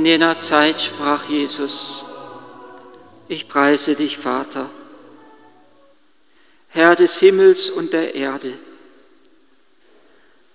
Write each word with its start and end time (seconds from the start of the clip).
In 0.00 0.06
jener 0.06 0.38
Zeit 0.38 0.80
sprach 0.80 1.28
Jesus, 1.28 2.06
ich 3.28 3.48
preise 3.48 3.94
dich, 3.94 4.16
Vater, 4.16 4.70
Herr 6.68 6.96
des 6.96 7.18
Himmels 7.18 7.68
und 7.68 7.92
der 7.92 8.14
Erde, 8.14 8.54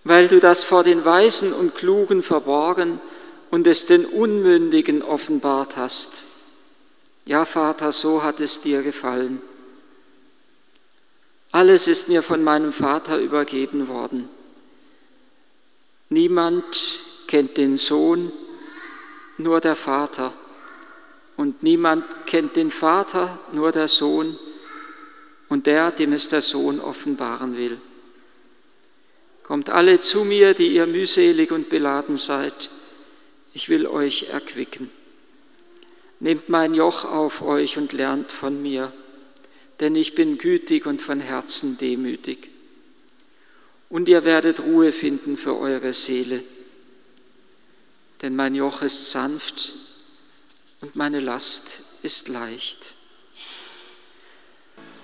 weil 0.04 0.30
du 0.30 0.40
das 0.40 0.64
vor 0.64 0.84
den 0.84 1.05
Weisen 1.05 1.54
und 1.54 1.76
Klugen 1.76 2.24
verborgen 2.24 3.00
und 3.52 3.68
es 3.68 3.86
den 3.86 4.05
Unmündigen 4.05 5.04
offenbart 5.04 5.77
hast. 5.77 6.24
Ja, 7.26 7.46
Vater, 7.46 7.91
so 7.91 8.24
hat 8.24 8.40
es 8.40 8.62
dir 8.62 8.82
gefallen. 8.82 9.44
Alles 11.52 11.88
ist 11.88 12.10
mir 12.10 12.24
von 12.24 12.44
meinem 12.44 12.74
Vater 12.74 13.20
übergeben 13.20 13.90
worden. 13.90 14.27
Niemand 16.10 17.00
kennt 17.27 17.58
den 17.58 17.77
Sohn, 17.77 18.32
nur 19.38 19.62
der 19.62 19.76
Vater. 19.76 20.34
Und 21.38 21.64
niemand 21.64 22.06
kennt 22.26 22.56
den 22.56 22.72
Vater, 22.72 23.40
nur 23.52 23.72
der 23.72 23.88
Sohn 23.88 24.38
und 25.50 25.68
der, 25.68 25.92
dem 25.92 26.14
es 26.14 26.30
der 26.30 26.42
Sohn 26.42 26.80
offenbaren 26.80 27.58
will. 27.58 27.80
Kommt 29.44 29.70
alle 29.70 30.00
zu 30.00 30.24
mir, 30.24 30.54
die 30.54 30.70
ihr 30.70 30.88
mühselig 30.88 31.52
und 31.52 31.70
beladen 31.70 32.18
seid. 32.18 32.70
Ich 33.54 33.70
will 33.70 33.86
euch 33.86 34.30
erquicken. 34.30 34.90
Nehmt 36.20 36.49
mein 36.49 36.74
Joch 36.74 37.05
auf 37.05 37.42
euch 37.42 37.77
und 37.77 37.94
lernt 37.94 38.32
von 38.32 38.62
mir, 38.62 38.92
denn 39.82 39.96
ich 39.96 40.16
bin 40.16 40.38
gütig 40.38 40.86
und 40.86 41.02
von 41.02 41.20
Herzen 41.20 41.77
demütig. 41.77 42.49
Und 43.90 44.10
ihr 44.10 44.24
werdet 44.24 44.62
Ruhe 44.62 44.92
finden 44.92 45.38
für 45.38 45.60
eure 45.60 45.94
Seele 45.94 46.42
denn 48.21 48.35
mein 48.35 48.55
Joch 48.55 48.82
ist 48.82 49.12
sanft 49.12 49.74
und 50.82 50.96
meine 50.96 51.20
Last 51.20 51.82
ist 52.04 52.27
leicht. 52.30 52.94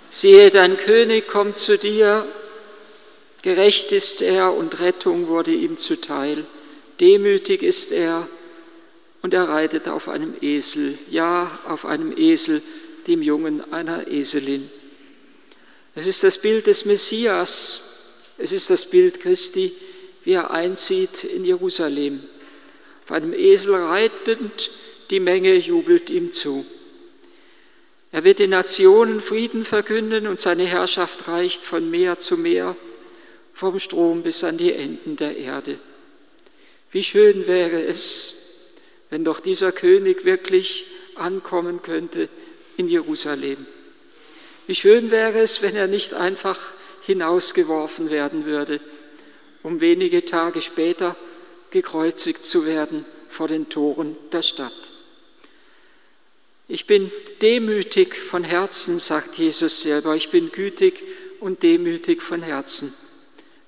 Siehe, 0.10 0.50
dein 0.50 0.78
König 0.78 1.28
kommt 1.28 1.58
zu 1.58 1.78
dir, 1.78 2.28
gerecht 3.42 3.92
ist 3.92 4.22
er 4.22 4.54
und 4.54 4.80
Rettung 4.80 5.28
wurde 5.28 5.52
ihm 5.52 5.78
zuteil, 5.78 6.46
demütig 7.00 7.64
ist 7.64 7.92
er 7.92 8.28
und 9.22 9.34
er 9.34 9.48
reitet 9.48 9.88
auf 9.88 10.10
einem 10.10 10.36
Esel, 10.42 10.98
ja, 11.10 11.60
auf 11.66 11.86
einem 11.86 12.16
Esel, 12.16 12.62
dem 13.08 13.22
Jungen 13.22 13.74
einer 13.74 14.08
Eselin. 14.08 14.70
Es 15.96 16.08
ist 16.08 16.24
das 16.24 16.38
Bild 16.40 16.68
des 16.68 16.86
Messias, 16.86 17.82
es 18.38 18.52
ist 18.52 18.70
das 18.70 18.86
Bild 18.86 19.20
Christi, 19.20 19.74
wie 20.24 20.34
er 20.34 20.52
einzieht 20.52 21.24
in 21.24 21.44
Jerusalem. 21.44 22.24
Auf 23.12 23.18
einem 23.18 23.34
Esel 23.34 23.76
reitend, 23.76 24.72
die 25.10 25.20
Menge 25.20 25.56
jubelt 25.56 26.10
ihm 26.10 26.32
zu. 26.32 26.66
Er 28.14 28.24
wird 28.24 28.40
den 28.40 28.52
Nationen 28.52 29.20
Frieden 29.20 29.66
verkünden 29.66 30.28
und 30.28 30.40
seine 30.40 30.64
Herrschaft 30.64 31.28
reicht 31.28 31.62
von 31.62 31.92
Meer 31.92 32.20
zu 32.20 32.38
Meer, 32.38 32.78
vom 33.54 33.80
Strom 33.80 34.24
bis 34.24 34.46
an 34.46 34.58
die 34.58 34.72
Enden 34.72 35.18
der 35.18 35.36
Erde. 35.36 35.78
Wie 36.94 37.04
schön 37.04 37.48
wäre 37.48 37.84
es, 37.84 38.72
wenn 39.10 39.26
doch 39.26 39.42
dieser 39.42 39.74
König 39.74 40.24
wirklich 40.24 40.86
ankommen 41.16 41.82
könnte 41.82 42.30
in 42.78 42.88
Jerusalem. 42.88 43.66
Wie 44.68 44.76
schön 44.76 45.12
wäre 45.12 45.40
es, 45.40 45.62
wenn 45.62 45.76
er 45.76 45.88
nicht 45.88 46.14
einfach 46.14 46.76
hinausgeworfen 47.02 48.10
werden 48.10 48.46
würde, 48.46 48.80
um 49.64 49.82
wenige 49.82 50.24
Tage 50.24 50.62
später 50.62 51.18
gekreuzigt 51.72 52.46
zu 52.46 52.66
werden 52.66 53.06
vor 53.30 53.48
den 53.48 53.70
Toren 53.70 54.16
der 54.32 54.42
Stadt. 54.42 54.92
Ich 56.68 56.88
bin 56.88 57.12
demütig 57.42 58.16
von 58.16 58.44
Herzen, 58.44 59.00
sagt 59.00 59.38
Jesus 59.38 59.82
selber. 59.82 60.16
Ich 60.16 60.30
bin 60.30 60.52
gütig 60.52 61.04
und 61.40 61.64
demütig 61.64 62.22
von 62.22 62.42
Herzen. 62.42 62.94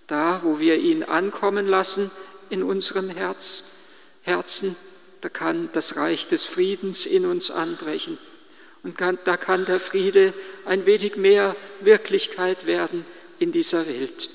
Da, 0.08 0.42
wo 0.44 0.60
wir 0.60 0.78
ihn 0.78 1.04
ankommen 1.04 1.68
lassen 1.68 2.12
in 2.50 2.64
unserem 2.64 3.10
Herz, 3.10 3.72
Herzen, 4.22 4.76
da 5.22 5.30
kann 5.30 5.70
das 5.74 5.98
Reich 5.98 6.28
des 6.28 6.46
Friedens 6.46 7.06
in 7.06 7.26
uns 7.26 7.52
anbrechen. 7.52 8.18
Und 8.84 8.98
kann, 8.98 9.18
da 9.24 9.38
kann 9.38 9.66
der 9.66 9.80
Friede 9.80 10.34
ein 10.66 10.86
wenig 10.86 11.16
mehr 11.16 11.56
Wirklichkeit 11.80 12.66
werden 12.66 13.06
in 13.40 13.52
dieser 13.52 13.88
Welt. 13.88 14.30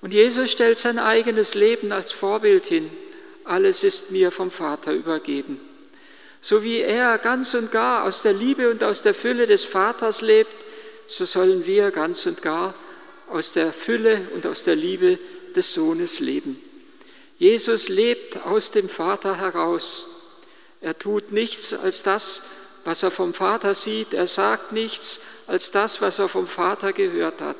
Und 0.00 0.14
Jesus 0.14 0.50
stellt 0.50 0.78
sein 0.78 0.98
eigenes 0.98 1.54
Leben 1.54 1.92
als 1.92 2.12
Vorbild 2.12 2.66
hin. 2.66 2.90
Alles 3.44 3.82
ist 3.82 4.10
mir 4.10 4.30
vom 4.30 4.50
Vater 4.50 4.92
übergeben. 4.92 5.60
So 6.40 6.62
wie 6.62 6.80
er 6.80 7.18
ganz 7.18 7.54
und 7.54 7.72
gar 7.72 8.04
aus 8.04 8.22
der 8.22 8.32
Liebe 8.32 8.70
und 8.70 8.84
aus 8.84 9.02
der 9.02 9.14
Fülle 9.14 9.46
des 9.46 9.64
Vaters 9.64 10.20
lebt, 10.20 10.52
so 11.06 11.24
sollen 11.24 11.66
wir 11.66 11.90
ganz 11.90 12.26
und 12.26 12.42
gar 12.42 12.74
aus 13.28 13.52
der 13.52 13.72
Fülle 13.72 14.28
und 14.34 14.46
aus 14.46 14.62
der 14.64 14.76
Liebe 14.76 15.18
des 15.56 15.74
Sohnes 15.74 16.20
leben. 16.20 16.62
Jesus 17.38 17.88
lebt 17.88 18.44
aus 18.44 18.70
dem 18.70 18.88
Vater 18.88 19.38
heraus. 19.38 20.40
Er 20.80 20.96
tut 20.96 21.32
nichts 21.32 21.74
als 21.74 22.02
das, 22.02 22.46
was 22.84 23.02
er 23.02 23.10
vom 23.10 23.34
Vater 23.34 23.74
sieht. 23.74 24.12
Er 24.12 24.26
sagt 24.26 24.72
nichts 24.72 25.20
als 25.46 25.70
das, 25.70 26.00
was 26.00 26.18
er 26.18 26.28
vom 26.28 26.46
Vater 26.46 26.92
gehört 26.92 27.40
hat. 27.40 27.56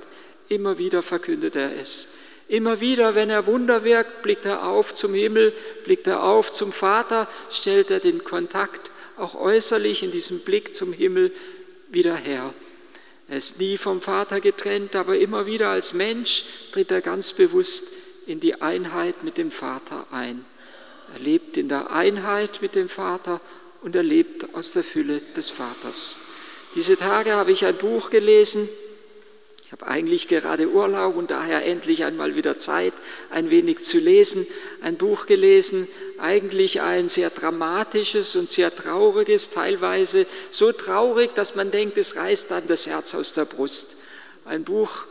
Immer 0.49 0.79
wieder 0.79 1.03
verkündet 1.03 1.57
er 1.57 1.77
es. 1.81 2.09
Immer 2.49 2.81
wieder, 2.81 3.15
wenn 3.15 3.29
er 3.29 3.47
Wunder 3.47 3.85
wirkt, 3.85 4.23
blickt 4.23 4.47
er 4.47 4.67
auf 4.67 4.95
zum 4.95 5.13
Himmel, 5.13 5.53
blickt 5.85 6.07
er 6.07 6.25
auf 6.25 6.51
zum 6.51 6.73
Vater, 6.73 7.29
stellt 7.51 7.91
er 7.91 8.01
den 8.01 8.25
Kontakt 8.25 8.91
auch 9.19 9.35
äußerlich 9.35 10.03
in 10.03 10.13
diesem 10.13 10.41
Blick 10.41 10.75
zum 10.75 10.93
Himmel 10.93 11.33
wieder 11.91 12.17
her. 12.17 12.55
Er 13.29 13.37
ist 13.37 13.61
nie 13.61 13.77
vom 13.77 14.01
Vater 14.01 14.41
getrennt, 14.41 14.97
aber 14.97 15.19
immer 15.19 15.45
wieder 15.45 15.69
als 15.69 15.93
Mensch 15.93 16.45
tritt 16.73 16.91
er 16.91 17.03
ganz 17.03 17.35
bewusst 17.35 17.93
in 18.27 18.41
die 18.41 18.63
Einheit 18.63 19.23
mit 19.25 19.37
dem 19.37 19.51
Vater 19.51 20.07
ein. 20.11 20.45
Er 21.13 21.21
lebt 21.21 21.59
in 21.59 21.69
der 21.69 21.91
Einheit 21.91 22.63
mit 22.63 22.75
dem 22.75 22.89
Vater 22.89 23.41
und 23.83 23.95
er 23.95 24.03
lebt 24.03 24.55
aus 24.55 24.73
der 24.73 24.85
Fülle 24.85 25.21
des 25.37 25.51
Vaters. 25.51 26.21
Diese 26.75 26.97
Tage 26.97 27.35
habe 27.35 27.53
ich 27.53 27.67
ein 27.67 27.77
Buch 27.77 28.09
gelesen, 28.09 28.69
ich 29.69 29.73
habe 29.73 29.87
eigentlich 29.87 30.29
gerade 30.29 30.67
Urlaub 30.71 31.15
und 31.17 31.31
daher 31.31 31.67
endlich 31.67 32.05
einmal 32.05 32.35
wieder 32.35 32.57
Zeit, 32.57 32.95
ein 33.29 33.51
wenig 33.51 33.85
zu 33.85 33.99
lesen. 33.99 34.47
Ein 34.81 34.97
Buch 34.97 35.27
gelesen, 35.27 35.87
eigentlich 36.17 36.81
ein 36.81 37.09
sehr 37.09 37.29
dramatisches 37.29 38.35
und 38.37 38.49
sehr 38.49 38.75
trauriges, 38.75 39.51
teilweise 39.51 40.25
so 40.51 40.73
traurig, 40.73 41.35
dass 41.35 41.55
man 41.55 41.71
denkt, 41.71 41.99
es 41.99 42.17
reißt 42.17 42.51
dann 42.51 42.67
das 42.67 42.87
Herz 42.87 43.15
aus 43.15 43.35
der 43.35 43.45
Brust. 43.45 43.99
Ein 44.47 44.65
Buch 44.65 45.05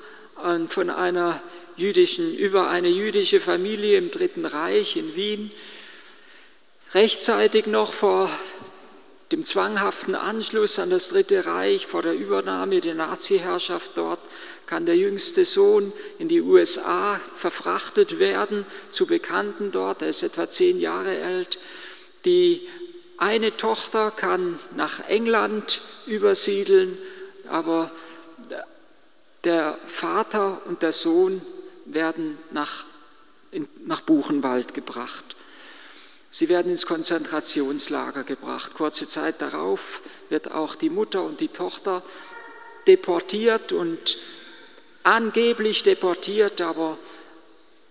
von 0.70 0.90
einer 0.90 1.40
jüdischen, 1.76 2.36
über 2.36 2.68
eine 2.68 2.88
jüdische 2.88 3.40
Familie 3.40 4.00
im 4.00 4.10
Dritten 4.10 4.48
Reich 4.48 4.98
in 4.98 5.16
Wien, 5.16 5.52
rechtzeitig 6.96 7.68
noch 7.68 7.94
vor 7.94 8.28
dem 9.32 9.44
zwanghaften 9.44 10.16
Anschluss 10.16 10.80
an 10.80 10.90
das 10.90 11.10
Dritte 11.10 11.46
Reich, 11.46 11.86
vor 11.86 12.02
der 12.02 12.14
Übernahme 12.14 12.80
der 12.80 12.96
Nazi-Herrschaft 12.96 13.92
dort, 13.96 14.20
kann 14.66 14.86
der 14.86 14.98
jüngste 14.98 15.46
Sohn 15.46 15.92
in 16.20 16.28
die 16.28 16.42
USA 16.42 17.20
verfrachtet 17.36 18.20
werden 18.20 18.66
zu 18.90 19.06
Bekannten 19.06 19.72
dort. 19.72 20.02
Er 20.02 20.10
ist 20.10 20.24
etwa 20.24 20.50
zehn 20.50 20.80
Jahre 20.80 21.24
alt. 21.24 21.60
Die 22.26 22.68
eine 23.18 23.56
Tochter 23.56 24.12
kann 24.12 24.60
nach 24.76 25.08
England 25.08 25.82
übersiedeln, 26.06 26.98
aber 27.50 27.92
der 29.44 29.78
Vater 29.88 30.62
und 30.66 30.82
der 30.82 30.92
Sohn 30.92 31.42
werden 31.86 32.38
nach, 32.52 32.86
in, 33.52 33.68
nach 33.86 34.02
Buchenwald 34.02 34.74
gebracht. 34.74 35.37
Sie 36.30 36.50
werden 36.50 36.72
ins 36.72 36.86
Konzentrationslager 36.86 38.24
gebracht. 38.24 38.74
Kurze 38.74 39.08
Zeit 39.08 39.42
darauf 39.42 40.02
wird 40.30 40.52
auch 40.52 40.76
die 40.76 40.90
Mutter 40.90 41.24
und 41.24 41.40
die 41.40 41.48
Tochter 41.48 42.04
deportiert 42.86 43.72
und 43.72 44.18
angeblich 45.04 45.84
deportiert, 45.84 46.62
aber 46.62 46.98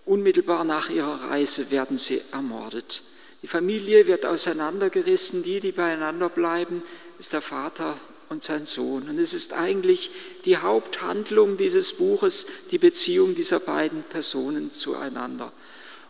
unmittelbar 0.05 0.65
nach 0.65 0.91
ihrer 0.91 1.31
Reise 1.31 1.71
werden 1.71 1.97
sie 1.97 2.23
ermordet. 2.33 3.03
Die 3.43 3.49
Familie 3.49 4.07
wird 4.07 4.27
auseinandergerissen, 4.27 5.43
die, 5.43 5.61
die 5.61 5.73
beieinander 5.73 6.29
bleiben, 6.29 6.83
ist 7.19 7.33
der 7.33 7.43
Vater 7.43 7.97
und 8.29 8.43
sein 8.43 8.67
Sohn. 8.67 9.09
Und 9.09 9.19
es 9.19 9.33
ist 9.33 9.53
eigentlich 9.53 10.11
die 10.45 10.57
Haupthandlung 10.57 11.57
dieses 11.57 11.93
Buches, 11.95 12.69
die 12.71 12.79
Beziehung 12.79 13.35
dieser 13.35 13.61
beiden 13.61 14.03
Personen 14.03 14.71
zueinander. 14.71 15.53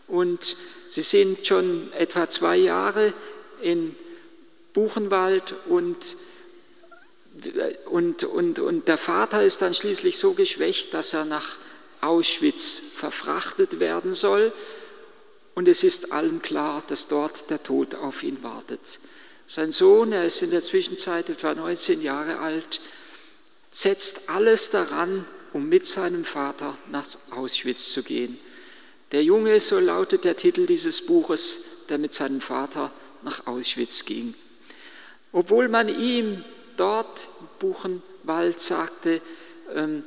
Und 0.07 0.55
sie 0.89 1.01
sind 1.01 1.45
schon 1.45 1.91
etwa 1.93 2.29
zwei 2.29 2.57
Jahre 2.57 3.13
in 3.61 3.95
Buchenwald 4.73 5.53
und, 5.67 6.17
und, 7.85 8.23
und, 8.23 8.59
und 8.59 8.87
der 8.87 8.97
Vater 8.97 9.43
ist 9.43 9.61
dann 9.61 9.73
schließlich 9.73 10.17
so 10.17 10.33
geschwächt, 10.33 10.93
dass 10.93 11.13
er 11.13 11.25
nach 11.25 11.57
Auschwitz 12.01 12.81
verfrachtet 12.95 13.79
werden 13.79 14.13
soll. 14.13 14.51
und 15.55 15.67
es 15.67 15.83
ist 15.83 16.11
allen 16.11 16.43
klar, 16.43 16.83
dass 16.85 17.07
dort 17.07 17.49
der 17.49 17.63
Tod 17.63 17.95
auf 17.95 18.21
ihn 18.21 18.43
wartet. 18.43 18.99
Sein 19.47 19.71
Sohn, 19.71 20.11
er 20.11 20.23
ist 20.23 20.43
in 20.43 20.51
der 20.51 20.61
Zwischenzeit 20.61 21.29
etwa 21.29 21.55
19 21.55 22.03
Jahre 22.03 22.37
alt, 22.37 22.79
setzt 23.71 24.29
alles 24.29 24.69
daran, 24.69 25.25
um 25.53 25.67
mit 25.67 25.87
seinem 25.87 26.25
Vater 26.25 26.77
nach 26.91 27.07
Auschwitz 27.31 27.91
zu 27.91 28.03
gehen. 28.03 28.37
Der 29.11 29.23
Junge, 29.23 29.59
so 29.59 29.79
lautet 29.79 30.25
der 30.25 30.35
Titel 30.35 30.65
dieses 30.65 31.05
Buches, 31.05 31.61
der 31.89 31.97
mit 31.97 32.13
seinem 32.13 32.41
Vater 32.41 32.91
nach 33.23 33.47
Auschwitz 33.47 34.05
ging. 34.05 34.33
Obwohl 35.31 35.69
man 35.69 35.87
ihm 35.87 36.43
dort 36.75 37.27
im 37.39 37.47
Buchenwald 37.59 38.59
sagte, 38.59 39.21
ähm, 39.73 40.03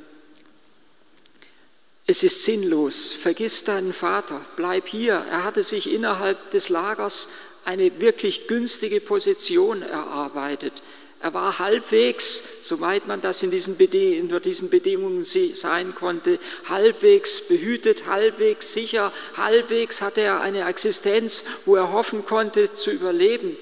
es 2.05 2.23
ist 2.23 2.43
sinnlos, 2.43 3.11
vergiss 3.13 3.63
deinen 3.63 3.93
Vater, 3.93 4.41
bleib 4.55 4.87
hier. 4.87 5.13
Er 5.13 5.43
hatte 5.43 5.63
sich 5.63 5.93
innerhalb 5.93 6.51
des 6.51 6.69
Lagers 6.69 7.29
eine 7.63 8.01
wirklich 8.01 8.47
günstige 8.47 8.99
Position 8.99 9.81
erarbeitet. 9.81 10.81
Er 11.21 11.35
war 11.35 11.59
halbwegs, 11.59 12.67
soweit 12.67 13.05
man 13.07 13.21
das 13.21 13.43
in 13.43 13.51
diesen, 13.51 13.77
unter 14.21 14.39
diesen 14.39 14.71
Bedingungen 14.71 15.23
sein 15.23 15.93
konnte, 15.93 16.39
halbwegs 16.67 17.47
behütet, 17.47 18.07
halbwegs 18.07 18.73
sicher, 18.73 19.13
halbwegs 19.37 20.01
hatte 20.01 20.21
er 20.21 20.41
eine 20.41 20.67
Existenz, 20.67 21.45
wo 21.65 21.75
er 21.75 21.91
hoffen 21.91 22.25
konnte 22.25 22.73
zu 22.73 22.89
überleben. 22.89 23.55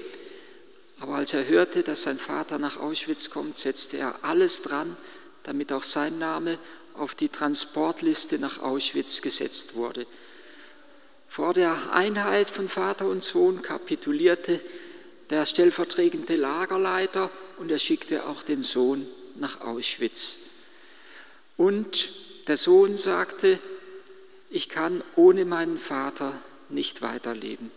Aber 1.01 1.15
als 1.15 1.33
er 1.33 1.47
hörte, 1.47 1.83
dass 1.83 2.03
sein 2.03 2.17
Vater 2.17 2.59
nach 2.59 2.77
Auschwitz 2.77 3.29
kommt, 3.29 3.57
setzte 3.57 3.97
er 3.97 4.15
alles 4.23 4.61
dran, 4.61 4.95
damit 5.43 5.73
auch 5.73 5.83
sein 5.83 6.17
Name 6.17 6.57
auf 6.93 7.13
die 7.13 7.29
Transportliste 7.29 8.39
nach 8.39 8.61
Auschwitz 8.61 9.21
gesetzt 9.21 9.75
wurde. 9.75 10.05
Vor 11.27 11.53
der 11.53 11.93
Einheit 11.93 12.49
von 12.49 12.69
Vater 12.69 13.05
und 13.05 13.21
Sohn 13.21 13.61
kapitulierte 13.61 14.61
der 15.29 15.45
stellvertretende 15.45 16.35
Lagerleiter 16.37 17.29
und 17.59 17.71
er 17.71 17.79
schickte 17.79 18.25
auch 18.25 18.43
den 18.43 18.61
Sohn 18.61 19.07
nach 19.35 19.61
Auschwitz. 19.61 20.39
Und 21.57 22.09
der 22.47 22.57
Sohn 22.57 22.97
sagte, 22.97 23.59
ich 24.49 24.69
kann 24.69 25.03
ohne 25.15 25.45
meinen 25.45 25.77
Vater 25.77 26.33
nicht 26.69 27.01
weiterleben. 27.01 27.71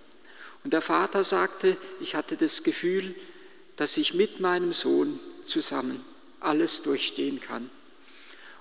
Und 0.65 0.73
der 0.73 0.83
Vater 0.83 1.25
sagte, 1.25 1.77
ich 2.01 2.15
hatte 2.15 2.37
das 2.37 2.63
Gefühl, 2.63 3.15
dass 3.77 3.97
ich 3.97 4.15
mit 4.15 4.41
meinem 4.41 4.73
Sohn 4.73 5.19
zusammen 5.43 6.03
alles 6.41 6.83
durchstehen 6.83 7.41
kann. 7.41 7.69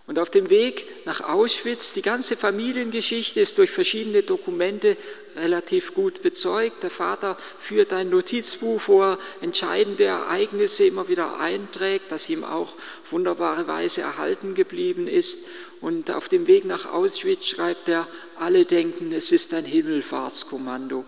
Und 0.07 0.17
auf 0.17 0.29
dem 0.29 0.49
Weg 0.49 1.05
nach 1.05 1.21
Auschwitz, 1.21 1.93
die 1.93 2.01
ganze 2.01 2.35
Familiengeschichte 2.35 3.39
ist 3.39 3.57
durch 3.57 3.69
verschiedene 3.69 4.23
Dokumente 4.23 4.97
relativ 5.35 5.93
gut 5.93 6.21
bezeugt. 6.21 6.83
Der 6.83 6.89
Vater 6.89 7.37
führt 7.59 7.93
ein 7.93 8.09
Notizbuch, 8.09 8.81
wo 8.87 9.03
er 9.03 9.19
entscheidende 9.41 10.05
Ereignisse 10.05 10.85
immer 10.85 11.07
wieder 11.07 11.39
einträgt, 11.39 12.11
das 12.11 12.29
ihm 12.29 12.43
auch 12.43 12.73
wunderbare 13.11 13.67
Weise 13.67 14.01
erhalten 14.01 14.55
geblieben 14.55 15.07
ist. 15.07 15.47
Und 15.81 16.11
auf 16.11 16.29
dem 16.29 16.47
Weg 16.47 16.65
nach 16.65 16.91
Auschwitz 16.91 17.45
schreibt 17.45 17.87
er, 17.87 18.07
alle 18.37 18.65
denken, 18.65 19.11
es 19.13 19.31
ist 19.31 19.53
ein 19.53 19.65
Himmelfahrtskommando. 19.65 21.05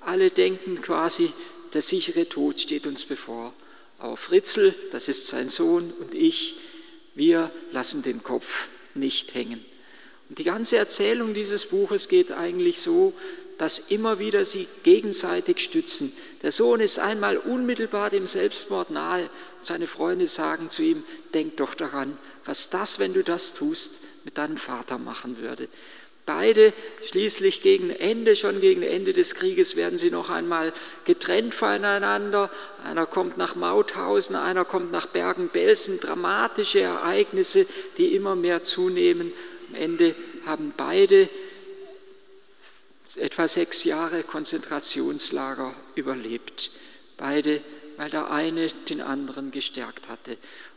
Alle 0.00 0.30
denken 0.30 0.80
quasi, 0.80 1.32
der 1.74 1.82
sichere 1.82 2.28
Tod 2.28 2.60
steht 2.60 2.86
uns 2.86 3.04
bevor. 3.04 3.52
Aber 3.98 4.16
Fritzl, 4.16 4.74
das 4.92 5.08
ist 5.08 5.26
sein 5.26 5.48
Sohn, 5.48 5.92
und 6.00 6.14
ich, 6.14 6.56
wir 7.16 7.50
lassen 7.72 8.02
den 8.02 8.22
Kopf 8.22 8.68
nicht 8.94 9.34
hängen. 9.34 9.64
Und 10.28 10.38
die 10.38 10.44
ganze 10.44 10.76
Erzählung 10.76 11.34
dieses 11.34 11.66
Buches 11.66 12.08
geht 12.08 12.30
eigentlich 12.30 12.78
so, 12.80 13.12
dass 13.58 13.90
immer 13.90 14.18
wieder 14.18 14.44
sie 14.44 14.68
gegenseitig 14.82 15.60
stützen. 15.60 16.12
Der 16.42 16.52
Sohn 16.52 16.80
ist 16.80 16.98
einmal 16.98 17.38
unmittelbar 17.38 18.10
dem 18.10 18.26
Selbstmord 18.26 18.90
nahe. 18.90 19.30
Seine 19.62 19.86
Freunde 19.86 20.26
sagen 20.26 20.68
zu 20.68 20.82
ihm, 20.82 21.04
denk 21.32 21.56
doch 21.56 21.74
daran, 21.74 22.18
was 22.44 22.68
das, 22.68 22.98
wenn 22.98 23.14
du 23.14 23.24
das 23.24 23.54
tust, 23.54 24.24
mit 24.24 24.36
deinem 24.36 24.58
Vater 24.58 24.98
machen 24.98 25.38
würde. 25.38 25.68
Beide 26.26 26.72
schließlich 27.04 27.62
gegen 27.62 27.90
Ende, 27.90 28.34
schon 28.34 28.60
gegen 28.60 28.82
Ende 28.82 29.12
des 29.12 29.36
Krieges 29.36 29.76
werden 29.76 29.96
sie 29.96 30.10
noch 30.10 30.28
einmal 30.28 30.72
getrennt 31.04 31.54
voneinander. 31.54 32.50
Einer 32.82 33.06
kommt 33.06 33.38
nach 33.38 33.54
Mauthausen, 33.54 34.34
einer 34.34 34.64
kommt 34.64 34.90
nach 34.90 35.06
Bergen-Belsen. 35.06 36.00
Dramatische 36.00 36.80
Ereignisse, 36.80 37.64
die 37.96 38.16
immer 38.16 38.34
mehr 38.34 38.64
zunehmen. 38.64 39.32
Am 39.68 39.76
Ende 39.76 40.16
haben 40.44 40.74
beide 40.76 41.28
etwa 43.14 43.46
sechs 43.46 43.84
Jahre 43.84 44.24
Konzentrationslager 44.24 45.72
überlebt. 45.94 46.72
Beide, 47.16 47.62
weil 47.96 48.10
der 48.10 48.30
eine 48.30 48.66
den 48.88 49.00
anderen 49.00 49.50
gestärkt 49.50 50.08
hatte 50.08 50.36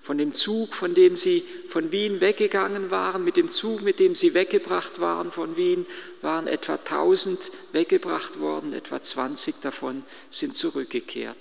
von 0.10 0.18
dem 0.18 0.34
Zug, 0.34 0.74
von 0.74 0.96
dem 0.96 1.16
sie 1.16 1.44
von 1.70 1.92
Wien 1.92 2.20
weggegangen 2.20 2.90
waren, 2.90 3.24
mit 3.24 3.38
dem 3.38 3.48
Zug, 3.48 3.84
mit 3.84 4.00
dem 4.00 4.16
sie 4.16 4.34
weggebracht 4.34 5.00
waren 5.00 5.32
von 5.32 5.56
Wien, 5.56 5.86
waren 6.24 6.48
etwa 6.48 6.74
1000 6.78 7.52
weggebracht 7.74 8.40
worden, 8.40 8.74
etwa 8.74 9.02
20 9.02 9.62
davon 9.62 10.04
sind 10.32 10.56
zurückgekehrt. 10.56 11.38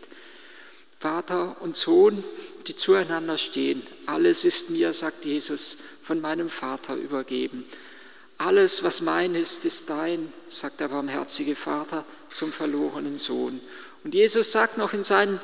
Vater 1.00 1.56
und 1.60 1.76
Sohn, 1.76 2.22
die 2.66 2.76
zueinander 2.76 3.38
stehen, 3.38 3.86
alles 4.04 4.44
ist 4.44 4.68
mir, 4.68 4.92
sagt 4.92 5.24
Jesus, 5.24 5.78
von 6.02 6.20
meinem 6.20 6.50
Vater 6.50 6.94
übergeben. 6.94 7.64
Alles, 8.36 8.82
was 8.82 9.00
mein 9.00 9.34
ist, 9.34 9.64
ist 9.64 9.88
dein, 9.88 10.30
sagt 10.48 10.80
der 10.80 10.88
barmherzige 10.88 11.56
Vater 11.56 12.04
zum 12.28 12.52
verlorenen 12.52 13.16
Sohn. 13.16 13.60
Und 14.04 14.14
Jesus 14.14 14.52
sagt 14.52 14.76
noch 14.76 14.92
in 14.92 15.04
seinen 15.04 15.40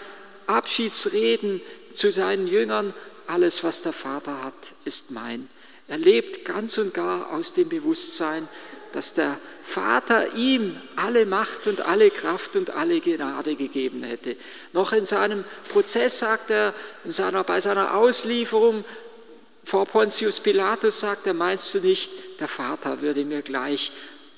Abschiedsreden 0.47 1.61
zu 1.93 2.11
seinen 2.11 2.47
Jüngern, 2.47 2.93
alles, 3.27 3.65
was 3.65 3.83
der 3.83 3.93
Vater 3.93 4.45
hat, 4.45 4.55
ist 4.85 5.11
mein. 5.11 5.49
Er 5.89 5.99
lebt 5.99 6.45
ganz 6.45 6.79
und 6.79 6.95
gar 6.95 7.33
aus 7.33 7.55
dem 7.55 7.69
Bewusstsein, 7.69 8.49
dass 8.93 9.15
der 9.15 9.39
Vater 9.65 10.35
ihm 10.35 10.81
alle 10.95 11.27
Macht 11.27 11.67
und 11.67 11.81
alle 11.81 12.11
Kraft 12.11 12.55
und 12.57 12.71
alle 12.71 13.01
Gnade 13.01 13.57
gegeben 13.57 14.03
hätte. 14.03 14.37
Noch 14.73 14.93
in 14.93 15.05
seinem 15.05 15.45
Prozess 15.71 16.21
sagt 16.21 16.51
er, 16.51 16.73
in 17.05 17.11
seiner, 17.11 17.43
bei 17.45 17.61
seiner 17.61 17.95
Auslieferung 17.97 18.85
vor 19.65 19.87
Pontius 19.87 20.41
Pilatus 20.41 21.01
sagt 21.01 21.27
er, 21.27 21.35
meinst 21.35 21.75
du 21.75 21.81
nicht, 21.81 22.41
der 22.41 22.49
Vater 22.49 23.01
würde 23.03 23.25
mir 23.25 23.43
gleich 23.43 23.93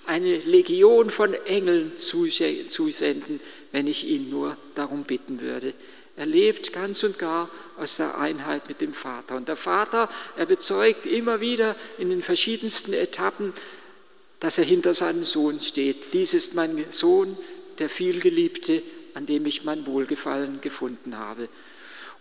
eine 0.06 0.38
Legion 0.38 1.10
von 1.10 1.34
Engeln 1.34 1.98
zusenden, 1.98 3.40
wenn 3.72 3.86
ich 3.86 4.06
ihn 4.06 4.30
nur 4.30 4.56
darum 4.74 5.02
bitten 5.02 5.40
würde. 5.40 5.74
Er 6.16 6.26
lebt 6.26 6.72
ganz 6.72 7.02
und 7.02 7.18
gar 7.18 7.50
aus 7.76 7.96
der 7.96 8.18
Einheit 8.18 8.68
mit 8.68 8.80
dem 8.80 8.94
Vater. 8.94 9.36
Und 9.36 9.48
der 9.48 9.56
Vater, 9.56 10.08
er 10.36 10.46
bezeugt 10.46 11.04
immer 11.04 11.40
wieder 11.40 11.76
in 11.98 12.08
den 12.08 12.22
verschiedensten 12.22 12.94
Etappen, 12.94 13.52
dass 14.40 14.58
er 14.58 14.64
hinter 14.64 14.94
seinem 14.94 15.24
Sohn 15.24 15.60
steht. 15.60 16.14
Dies 16.14 16.32
ist 16.32 16.54
mein 16.54 16.86
Sohn, 16.90 17.36
der 17.78 17.90
vielgeliebte, 17.90 18.82
an 19.14 19.26
dem 19.26 19.44
ich 19.46 19.64
mein 19.64 19.86
Wohlgefallen 19.86 20.60
gefunden 20.60 21.18
habe. 21.18 21.48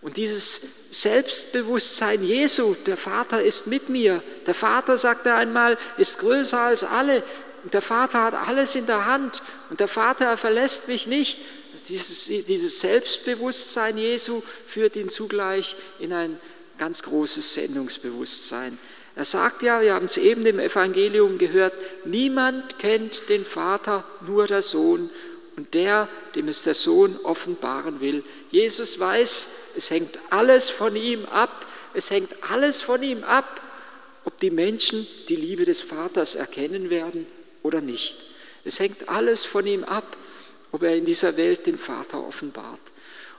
Und 0.02 0.18
dieses 0.18 0.60
Selbstbewusstsein 0.90 2.22
Jesu, 2.22 2.74
der 2.86 2.96
Vater 2.98 3.42
ist 3.42 3.66
mit 3.66 3.88
mir. 3.88 4.22
Der 4.46 4.54
Vater, 4.54 4.98
sagt 4.98 5.26
er 5.26 5.36
einmal, 5.36 5.78
ist 5.96 6.18
größer 6.18 6.60
als 6.60 6.84
alle. 6.84 7.22
Und 7.64 7.74
der 7.74 7.82
Vater 7.82 8.22
hat 8.22 8.34
alles 8.34 8.76
in 8.76 8.86
der 8.86 9.06
Hand. 9.06 9.42
Und 9.70 9.80
der 9.80 9.88
Vater, 9.88 10.26
er 10.26 10.36
verlässt 10.36 10.88
mich 10.88 11.06
nicht. 11.06 11.40
Dieses, 11.88 12.26
dieses 12.46 12.80
Selbstbewusstsein 12.80 13.98
Jesu 13.98 14.42
führt 14.66 14.96
ihn 14.96 15.08
zugleich 15.08 15.76
in 15.98 16.12
ein 16.12 16.38
ganz 16.78 17.02
großes 17.02 17.54
Sendungsbewusstsein. 17.54 18.78
Er 19.14 19.24
sagt 19.24 19.62
ja, 19.62 19.80
wir 19.80 19.94
haben 19.94 20.04
es 20.04 20.18
eben 20.18 20.44
im 20.44 20.58
Evangelium 20.58 21.38
gehört, 21.38 21.72
niemand 22.04 22.78
kennt 22.78 23.28
den 23.30 23.46
Vater, 23.46 24.04
nur 24.26 24.46
der 24.46 24.60
Sohn 24.60 25.08
und 25.56 25.72
der, 25.72 26.08
dem 26.34 26.48
es 26.48 26.62
der 26.62 26.74
Sohn 26.74 27.18
offenbaren 27.22 28.00
will. 28.00 28.22
Jesus 28.50 29.00
weiß, 29.00 29.72
es 29.76 29.90
hängt 29.90 30.18
alles 30.28 30.68
von 30.68 30.94
ihm 30.94 31.24
ab, 31.26 31.66
es 31.94 32.10
hängt 32.10 32.30
alles 32.50 32.82
von 32.82 33.02
ihm 33.02 33.24
ab, 33.24 33.62
ob 34.24 34.38
die 34.38 34.50
Menschen 34.50 35.06
die 35.28 35.36
Liebe 35.36 35.64
des 35.64 35.80
Vaters 35.80 36.34
erkennen 36.34 36.90
werden 36.90 37.26
oder 37.62 37.80
nicht. 37.80 38.16
Es 38.64 38.80
hängt 38.80 39.08
alles 39.08 39.46
von 39.46 39.66
ihm 39.66 39.84
ab 39.84 40.16
ob 40.76 40.82
er 40.82 40.94
in 40.94 41.06
dieser 41.06 41.38
Welt 41.38 41.66
den 41.66 41.78
Vater 41.78 42.22
offenbart. 42.22 42.80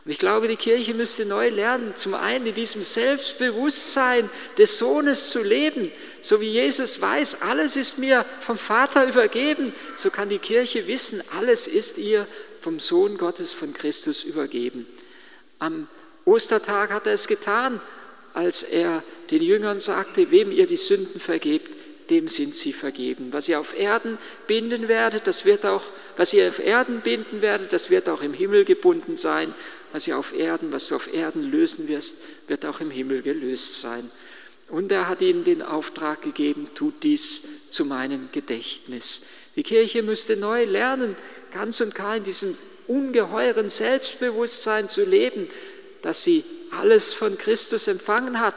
Und 0.03 0.10
ich 0.12 0.17
glaube, 0.17 0.48
die 0.48 0.56
Kirche 0.56 0.96
müsste 0.96 1.24
neu 1.24 1.50
lernen, 1.50 1.96
zum 1.96 2.15
einen 2.15 2.48
in 2.48 2.56
diesem 2.56 2.82
Selbstbewusstsein 2.82 4.27
des 4.58 4.79
Sohnes 4.79 5.29
zu 5.29 5.44
leben. 5.44 5.91
So 6.22 6.41
wie 6.41 6.50
Jesus 6.50 7.00
weiß, 7.00 7.44
alles 7.44 7.75
ist 7.77 8.00
mir 8.00 8.25
vom 8.41 8.58
Vater 8.58 9.08
übergeben, 9.08 9.72
so 9.98 10.10
kann 10.10 10.29
die 10.29 10.39
Kirche 10.39 10.88
wissen, 10.88 11.22
alles 11.38 11.67
ist 11.67 12.00
ihr 12.00 12.25
vom 12.60 12.79
Sohn 12.79 13.20
Gottes, 13.20 13.53
von 13.53 13.72
Christus 13.72 14.24
übergeben. 14.24 14.88
Am 15.60 15.88
Ostertag 16.25 16.91
hat 16.91 17.06
er 17.06 17.13
es 17.13 17.27
getan, 17.27 17.79
als 18.34 18.63
er 18.63 19.03
den 19.29 19.44
Jüngern 19.44 19.77
sagte, 19.77 20.32
wem 20.32 20.51
ihr 20.51 20.65
die 20.65 20.75
Sünden 20.75 21.22
vergebt, 21.22 21.76
dem 22.10 22.28
sind 22.28 22.56
sie 22.56 22.74
vergeben. 22.74 23.32
Was 23.32 23.50
ihr 23.50 23.60
auf 23.60 23.78
Erden 23.78 24.18
binden 24.48 24.88
werdet, 24.88 25.28
das 25.28 25.46
wird 25.46 25.66
auch, 25.66 25.84
was 26.16 26.34
ihr 26.34 26.48
auf 26.48 26.60
Erden 26.60 27.02
binden 27.02 27.42
werdet, 27.42 27.74
das 27.74 27.90
wird 27.90 28.10
auch 28.10 28.22
im 28.22 28.34
Himmel 28.34 28.66
gebunden 28.66 29.16
sein. 29.16 29.54
Was 29.94 30.08
ihr 30.08 30.18
auf 30.18 30.38
Erden, 30.38 30.72
was 30.74 30.88
du 30.88 30.96
auf 30.96 31.14
Erden 31.14 31.44
lösen 31.44 31.88
wirst, 31.88 32.50
wird 32.50 32.66
auch 32.66 32.82
im 32.82 32.92
Himmel 32.92 33.22
gelöst 33.22 33.82
sein. 33.82 34.10
Und 34.70 34.92
er 34.92 35.08
hat 35.08 35.22
ihnen 35.22 35.44
den 35.44 35.62
Auftrag 35.62 36.22
gegeben, 36.22 36.68
tut 36.76 37.04
dies 37.04 37.70
zu 37.70 37.86
meinem 37.86 38.30
Gedächtnis. 38.32 39.22
Die 39.56 39.64
Kirche 39.64 40.04
müsste 40.04 40.36
neu 40.36 40.66
lernen, 40.66 41.16
ganz 41.52 41.80
und 41.80 41.96
gar 41.96 42.18
in 42.18 42.26
diesem 42.26 42.56
ungeheuren 42.88 43.70
Selbstbewusstsein 43.70 44.90
zu 44.90 45.06
leben, 45.06 45.48
dass 46.02 46.24
sie 46.24 46.44
alles 46.72 47.14
von 47.14 47.38
Christus 47.38 47.88
empfangen 47.88 48.40
hat. 48.40 48.56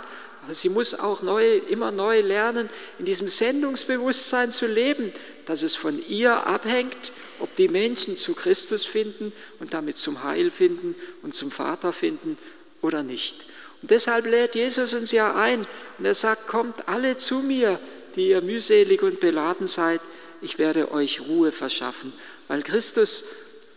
Sie 0.51 0.69
muss 0.69 0.99
auch 0.99 1.23
neu, 1.23 1.59
immer 1.59 1.91
neu 1.91 2.21
lernen, 2.21 2.69
in 2.99 3.05
diesem 3.05 3.29
Sendungsbewusstsein 3.29 4.51
zu 4.51 4.67
leben, 4.67 5.13
dass 5.47 5.63
es 5.63 5.75
von 5.75 6.03
ihr 6.09 6.47
abhängt, 6.47 7.13
ob 7.41 7.55
die 7.57 7.69
Menschen 7.69 8.17
zu 8.17 8.35
Christus 8.35 8.85
finden 8.85 9.33
und 9.59 9.75
damit 9.75 9.97
zum 9.97 10.23
Heil 10.25 10.51
finden 10.51 10.95
und 11.23 11.35
zum 11.35 11.51
Vater 11.51 11.93
finden 11.93 12.39
oder 12.81 13.03
nicht. 13.03 13.45
Und 13.83 13.91
deshalb 13.91 14.27
lädt 14.27 14.55
Jesus 14.55 14.95
uns 14.95 15.13
ja 15.13 15.35
ein 15.35 15.67
und 15.99 16.05
er 16.05 16.15
sagt, 16.15 16.49
kommt 16.49 16.89
alle 16.89 17.17
zu 17.17 17.41
mir, 17.41 17.79
die 18.17 18.29
ihr 18.29 18.41
mühselig 18.41 19.03
und 19.03 19.21
beladen 19.21 19.67
seid, 19.67 20.01
ich 20.43 20.59
werde 20.59 20.91
euch 20.91 21.21
Ruhe 21.21 21.53
verschaffen, 21.53 22.13
weil 22.49 22.63
Christus 22.63 23.25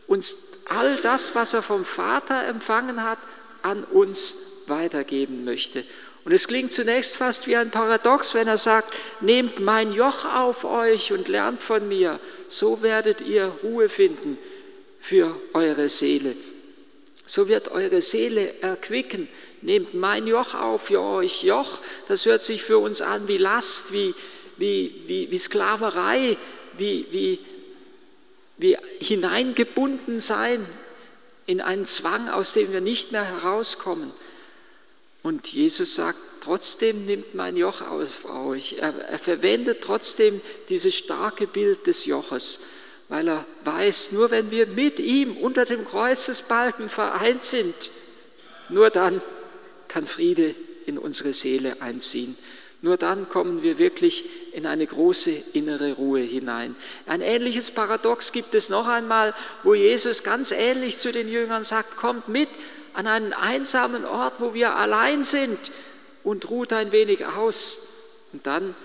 uns 0.07 0.63
all 0.69 0.95
das, 0.97 1.35
was 1.35 1.53
er 1.53 1.61
vom 1.61 1.85
Vater 1.85 2.45
empfangen 2.45 3.03
hat, 3.03 3.19
an 3.61 3.83
uns 3.83 4.35
weitergeben 4.67 5.43
möchte. 5.43 5.83
Und 6.25 6.31
es 6.31 6.47
klingt 6.47 6.71
zunächst 6.71 7.17
fast 7.17 7.47
wie 7.47 7.55
ein 7.55 7.69
Paradox, 7.69 8.33
wenn 8.33 8.47
er 8.47 8.57
sagt, 8.57 8.93
nehmt 9.19 9.59
mein 9.59 9.91
Joch 9.91 10.23
auf 10.23 10.63
euch 10.63 11.11
und 11.11 11.27
lernt 11.27 11.61
von 11.61 11.87
mir, 11.87 12.19
so 12.47 12.81
werdet 12.81 13.19
ihr 13.21 13.47
Ruhe 13.61 13.89
finden 13.89 14.37
für 15.01 15.35
eure 15.53 15.89
Seele. 15.89 16.35
So 17.25 17.47
wird 17.47 17.71
eure 17.71 18.01
Seele 18.01 18.53
erquicken. 18.61 19.27
Nehmt 19.61 19.93
mein 19.93 20.27
Joch 20.27 20.55
auf 20.55 20.83
für 20.83 21.01
euch. 21.01 21.43
Joch, 21.43 21.79
das 22.07 22.25
hört 22.25 22.43
sich 22.43 22.63
für 22.63 22.77
uns 22.77 23.01
an 23.01 23.27
wie 23.27 23.37
Last, 23.37 23.93
wie, 23.93 24.13
wie, 24.57 25.03
wie, 25.07 25.31
wie 25.31 25.37
Sklaverei, 25.37 26.37
wie, 26.77 27.05
wie, 27.11 27.39
wie 28.57 28.77
hineingebunden 28.99 30.19
sein 30.19 30.65
in 31.45 31.61
einen 31.61 31.85
Zwang, 31.85 32.29
aus 32.29 32.53
dem 32.53 32.71
wir 32.71 32.81
nicht 32.81 33.11
mehr 33.11 33.25
herauskommen. 33.25 34.11
Und 35.23 35.53
Jesus 35.53 35.95
sagt, 35.95 36.19
trotzdem 36.41 37.05
nimmt 37.05 37.33
mein 37.33 37.55
Joch 37.55 37.81
auf 37.81 38.25
euch. 38.25 38.75
Er, 38.79 38.93
er 39.07 39.19
verwendet 39.19 39.79
trotzdem 39.81 40.39
dieses 40.67 40.93
starke 40.93 41.47
Bild 41.47 41.87
des 41.87 42.05
Joches, 42.05 42.65
weil 43.07 43.29
er 43.29 43.45
weiß, 43.63 44.11
nur 44.11 44.31
wenn 44.31 44.51
wir 44.51 44.67
mit 44.67 44.99
ihm 44.99 45.37
unter 45.37 45.63
dem 45.63 45.85
Kreuzesbalken 45.85 46.89
vereint 46.89 47.41
sind, 47.41 47.73
nur 48.67 48.89
dann 48.89 49.21
kann 49.87 50.05
Friede 50.05 50.55
in 50.85 50.97
unsere 50.97 51.31
Seele 51.31 51.81
einziehen. 51.81 52.37
Nur 52.83 52.97
dann 52.97 53.29
kommen 53.29 53.63
wir 53.63 53.77
wirklich 53.77 54.25
in 54.51 54.65
eine 54.65 54.85
große 54.85 55.31
innere 55.53 55.93
Ruhe 55.93 56.19
hinein. 56.19 56.75
Ein 57.05 57.21
ähnliches 57.21 57.71
Paradox 57.71 58.33
gibt 58.33 58.53
es 58.55 58.67
noch 58.67 58.89
einmal, 58.89 59.33
wo 59.63 59.73
Jesus 59.73 60.21
ganz 60.21 60.51
ähnlich 60.51 60.97
zu 60.97 61.13
den 61.13 61.29
Jüngern 61.29 61.63
sagt, 61.63 61.95
kommt 61.95 62.27
mit 62.27 62.49
an 62.93 63.07
einen 63.07 63.31
einsamen 63.31 64.03
Ort, 64.03 64.33
wo 64.39 64.53
wir 64.53 64.75
allein 64.75 65.23
sind 65.23 65.71
und 66.25 66.49
ruht 66.49 66.73
ein 66.73 66.91
wenig 66.91 67.25
aus. 67.25 67.87
Und 68.33 68.45
dann 68.47 68.75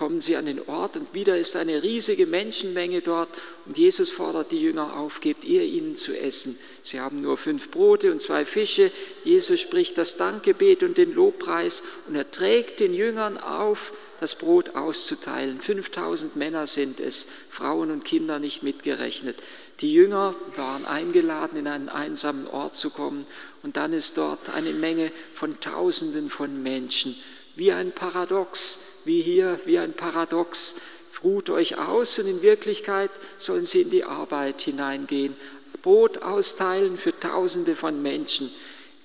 kommen 0.00 0.18
sie 0.18 0.36
an 0.36 0.46
den 0.46 0.66
Ort 0.66 0.96
und 0.96 1.12
wieder 1.12 1.36
ist 1.36 1.56
eine 1.56 1.82
riesige 1.82 2.24
Menschenmenge 2.24 3.02
dort 3.02 3.28
und 3.66 3.76
Jesus 3.76 4.08
fordert 4.08 4.50
die 4.50 4.58
Jünger 4.58 4.96
auf, 4.96 5.20
gebt 5.20 5.44
ihr 5.44 5.62
ihnen 5.62 5.94
zu 5.94 6.18
essen. 6.18 6.58
Sie 6.82 7.00
haben 7.00 7.20
nur 7.20 7.36
fünf 7.36 7.70
Brote 7.70 8.10
und 8.10 8.18
zwei 8.18 8.46
Fische. 8.46 8.90
Jesus 9.24 9.60
spricht 9.60 9.98
das 9.98 10.16
Dankgebet 10.16 10.82
und 10.84 10.96
den 10.96 11.12
Lobpreis 11.12 11.82
und 12.08 12.14
er 12.14 12.30
trägt 12.30 12.80
den 12.80 12.94
Jüngern 12.94 13.36
auf, 13.36 13.92
das 14.20 14.36
Brot 14.36 14.74
auszuteilen. 14.74 15.60
5000 15.60 16.34
Männer 16.34 16.66
sind 16.66 16.98
es, 16.98 17.26
Frauen 17.50 17.90
und 17.90 18.02
Kinder 18.02 18.38
nicht 18.38 18.62
mitgerechnet. 18.62 19.36
Die 19.82 19.92
Jünger 19.92 20.34
waren 20.56 20.86
eingeladen, 20.86 21.58
in 21.58 21.66
einen 21.66 21.90
einsamen 21.90 22.46
Ort 22.46 22.74
zu 22.74 22.88
kommen 22.88 23.26
und 23.62 23.76
dann 23.76 23.92
ist 23.92 24.16
dort 24.16 24.48
eine 24.48 24.72
Menge 24.72 25.12
von 25.34 25.60
Tausenden 25.60 26.30
von 26.30 26.62
Menschen 26.62 27.14
wie 27.56 27.72
ein 27.72 27.92
Paradox, 27.92 28.78
wie 29.04 29.22
hier, 29.22 29.58
wie 29.64 29.78
ein 29.78 29.94
Paradox. 29.94 30.76
Ruht 31.22 31.50
euch 31.50 31.76
aus 31.76 32.18
und 32.18 32.26
in 32.26 32.40
Wirklichkeit 32.42 33.10
sollen 33.36 33.66
sie 33.66 33.82
in 33.82 33.90
die 33.90 34.04
Arbeit 34.04 34.62
hineingehen. 34.62 35.36
Brot 35.82 36.18
austeilen 36.22 36.98
für 36.98 37.18
Tausende 37.18 37.76
von 37.76 38.00
Menschen. 38.02 38.50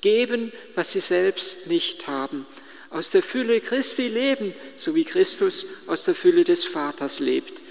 Geben, 0.01 0.51
was 0.75 0.93
sie 0.93 0.99
selbst 0.99 1.67
nicht 1.67 2.07
haben. 2.07 2.45
Aus 2.89 3.09
der 3.09 3.23
Fülle 3.23 3.59
Christi 3.59 4.07
leben, 4.07 4.53
so 4.75 4.95
wie 4.95 5.03
Christus 5.03 5.87
aus 5.87 6.05
der 6.05 6.15
Fülle 6.15 6.43
des 6.43 6.63
Vaters 6.63 7.19
lebt. 7.19 7.61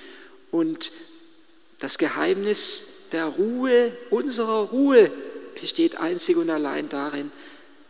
Und 0.50 0.92
das 1.78 1.98
Geheimnis 1.98 3.08
der 3.12 3.26
Ruhe, 3.26 3.96
unserer 4.10 4.68
Ruhe, 4.70 5.10
besteht 5.58 5.96
einzig 5.96 6.36
und 6.36 6.50
allein 6.50 6.88
darin, 6.88 7.30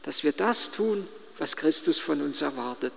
dass 0.02 0.22
wir 0.22 0.32
das 0.32 0.72
tun, 0.72 1.06
was 1.44 1.56
Christus 1.56 1.98
von 1.98 2.22
uns 2.22 2.40
erwartet. 2.40 2.94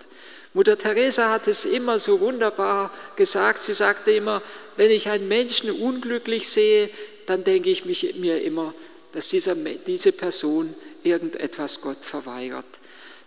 Mutter 0.54 0.78
Teresa 0.78 1.28
hat 1.28 1.46
es 1.48 1.66
immer 1.66 1.98
so 1.98 2.18
wunderbar 2.18 2.90
gesagt. 3.14 3.58
Sie 3.58 3.74
sagte 3.74 4.10
immer, 4.12 4.40
wenn 4.78 4.90
ich 4.90 5.10
einen 5.10 5.28
Menschen 5.28 5.70
unglücklich 5.70 6.48
sehe, 6.48 6.88
dann 7.26 7.44
denke 7.44 7.68
ich 7.68 7.84
mich, 7.84 8.14
mir 8.16 8.40
immer, 8.42 8.72
dass 9.12 9.28
dieser, 9.28 9.54
diese 9.54 10.12
Person 10.12 10.74
irgendetwas 11.02 11.82
Gott 11.82 11.98
verweigert. 11.98 12.64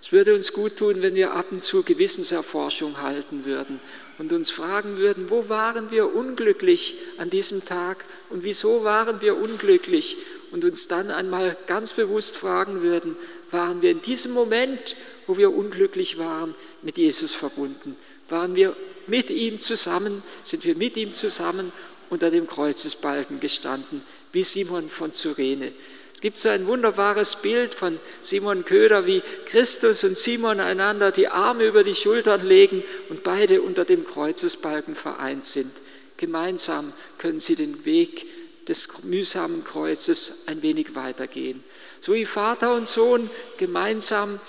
Es 0.01 0.11
würde 0.11 0.33
uns 0.33 0.53
gut 0.53 0.77
tun, 0.77 1.03
wenn 1.03 1.13
wir 1.13 1.33
ab 1.33 1.51
und 1.51 1.63
zu 1.63 1.83
Gewissenserforschung 1.83 2.99
halten 3.03 3.45
würden 3.45 3.79
und 4.17 4.33
uns 4.33 4.49
fragen 4.49 4.97
würden, 4.97 5.29
wo 5.29 5.49
waren 5.49 5.91
wir 5.91 6.15
unglücklich 6.15 6.95
an 7.19 7.29
diesem 7.29 7.63
Tag 7.63 8.03
und 8.31 8.43
wieso 8.43 8.83
waren 8.83 9.21
wir 9.21 9.37
unglücklich 9.37 10.17
und 10.51 10.65
uns 10.65 10.87
dann 10.87 11.11
einmal 11.11 11.57
ganz 11.67 11.93
bewusst 11.93 12.37
fragen 12.37 12.81
würden, 12.81 13.15
waren 13.51 13.81
wir 13.81 13.91
in 13.91 14.01
diesem 14.01 14.33
Moment, 14.33 14.95
wo 15.27 15.37
wir 15.37 15.53
unglücklich 15.53 16.17
waren, 16.17 16.53
mit 16.81 16.97
Jesus 16.97 17.33
verbunden? 17.33 17.95
Waren 18.29 18.55
wir 18.55 18.75
mit 19.07 19.29
ihm 19.29 19.59
zusammen, 19.59 20.23
sind 20.43 20.63
wir 20.65 20.75
mit 20.75 20.97
ihm 20.97 21.13
zusammen 21.13 21.71
unter 22.09 22.31
dem 22.31 22.47
Kreuzesbalken 22.47 23.39
gestanden, 23.39 24.03
wie 24.31 24.43
Simon 24.43 24.89
von 24.89 25.13
Cyrene? 25.13 25.71
Es 26.13 26.21
gibt 26.21 26.37
so 26.37 26.49
ein 26.49 26.67
wunderbares 26.67 27.37
Bild 27.37 27.73
von 27.73 27.97
Simon 28.21 28.63
Köder, 28.63 29.07
wie 29.07 29.23
Christus 29.45 30.03
und 30.03 30.15
Simon 30.15 30.59
einander 30.59 31.11
die 31.11 31.27
Arme 31.27 31.65
über 31.65 31.83
die 31.83 31.95
Schultern 31.95 32.45
legen 32.45 32.83
und 33.09 33.23
beide 33.23 33.63
unter 33.63 33.85
dem 33.85 34.05
Kreuzesbalken 34.05 34.93
vereint 34.93 35.45
sind. 35.45 35.71
Gemeinsam 36.17 36.93
können 37.17 37.39
sie 37.39 37.55
den 37.55 37.85
Weg 37.85 38.27
des 38.71 39.03
mühsamen 39.03 39.65
Kreuzes 39.65 40.43
ein 40.47 40.61
wenig 40.61 40.95
weitergehen. 40.95 41.61
So 41.99 42.13
wie 42.13 42.25
Vater 42.25 42.73
und 42.73 42.87
Sohn 42.87 43.29
gemeinsam 43.57 44.39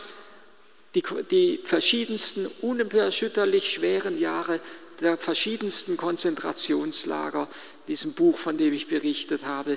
die, 0.95 1.03
die 1.29 1.61
verschiedensten, 1.65 2.47
unerschütterlich 2.61 3.73
schweren 3.73 4.21
Jahre 4.21 4.61
der 5.01 5.19
verschiedensten 5.19 5.97
Konzentrationslager, 5.97 7.49
diesem 7.89 8.13
Buch, 8.13 8.39
von 8.39 8.57
dem 8.57 8.73
ich 8.73 8.87
berichtet 8.87 9.45
habe, 9.45 9.77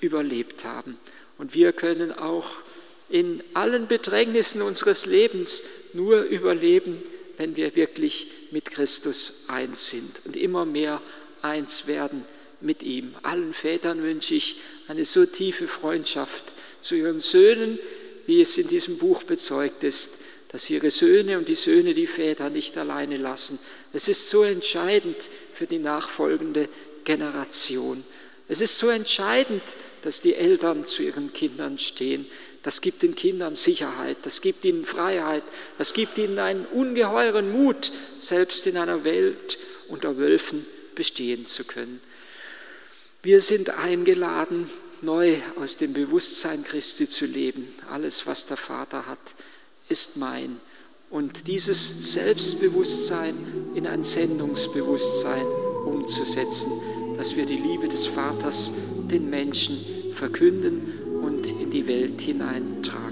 überlebt 0.00 0.64
haben. 0.64 0.98
Und 1.36 1.54
wir 1.54 1.74
können 1.74 2.12
auch 2.12 2.48
in 3.10 3.42
allen 3.52 3.88
Bedrängnissen 3.88 4.62
unseres 4.62 5.04
Lebens 5.04 5.64
nur 5.92 6.22
überleben, 6.22 7.02
wenn 7.36 7.56
wir 7.56 7.76
wirklich 7.76 8.30
mit 8.52 8.70
Christus 8.70 9.44
eins 9.48 9.90
sind 9.90 10.22
und 10.24 10.34
immer 10.34 10.64
mehr 10.64 11.02
eins 11.42 11.86
werden 11.86 12.24
mit 12.62 12.82
ihm. 12.82 13.14
Allen 13.22 13.54
Vätern 13.54 14.02
wünsche 14.02 14.34
ich 14.34 14.56
eine 14.88 15.04
so 15.04 15.26
tiefe 15.26 15.68
Freundschaft 15.68 16.54
zu 16.80 16.94
ihren 16.94 17.18
Söhnen, 17.18 17.78
wie 18.26 18.40
es 18.40 18.58
in 18.58 18.68
diesem 18.68 18.98
Buch 18.98 19.24
bezeugt 19.24 19.84
ist, 19.84 20.20
dass 20.50 20.68
ihre 20.70 20.90
Söhne 20.90 21.38
und 21.38 21.48
die 21.48 21.54
Söhne 21.54 21.94
die 21.94 22.06
Väter 22.06 22.50
nicht 22.50 22.76
alleine 22.76 23.16
lassen. 23.16 23.58
Es 23.92 24.08
ist 24.08 24.28
so 24.28 24.42
entscheidend 24.42 25.16
für 25.54 25.66
die 25.66 25.78
nachfolgende 25.78 26.68
Generation. 27.04 28.04
Es 28.48 28.60
ist 28.60 28.78
so 28.78 28.88
entscheidend, 28.88 29.62
dass 30.02 30.20
die 30.20 30.34
Eltern 30.34 30.84
zu 30.84 31.02
ihren 31.02 31.32
Kindern 31.32 31.78
stehen. 31.78 32.26
Das 32.62 32.80
gibt 32.80 33.02
den 33.02 33.16
Kindern 33.16 33.54
Sicherheit, 33.54 34.18
das 34.24 34.40
gibt 34.40 34.64
ihnen 34.64 34.84
Freiheit, 34.84 35.42
das 35.78 35.94
gibt 35.94 36.18
ihnen 36.18 36.38
einen 36.38 36.66
ungeheuren 36.66 37.50
Mut, 37.50 37.90
selbst 38.18 38.66
in 38.66 38.76
einer 38.76 39.04
Welt 39.04 39.58
unter 39.88 40.16
Wölfen 40.16 40.66
bestehen 40.94 41.46
zu 41.46 41.64
können. 41.64 42.00
Wir 43.24 43.40
sind 43.40 43.70
eingeladen, 43.70 44.68
neu 45.00 45.36
aus 45.60 45.76
dem 45.76 45.92
Bewusstsein 45.92 46.64
Christi 46.64 47.08
zu 47.08 47.24
leben. 47.24 47.68
Alles, 47.88 48.26
was 48.26 48.46
der 48.46 48.56
Vater 48.56 49.06
hat, 49.06 49.36
ist 49.88 50.16
mein. 50.16 50.60
Und 51.08 51.46
dieses 51.46 52.14
Selbstbewusstsein 52.14 53.36
in 53.76 53.86
ein 53.86 54.02
Sendungsbewusstsein 54.02 55.46
umzusetzen, 55.86 56.72
dass 57.16 57.36
wir 57.36 57.46
die 57.46 57.58
Liebe 57.58 57.86
des 57.86 58.06
Vaters 58.06 58.72
den 59.08 59.30
Menschen 59.30 59.78
verkünden 60.14 61.20
und 61.22 61.46
in 61.46 61.70
die 61.70 61.86
Welt 61.86 62.20
hineintragen. 62.20 63.11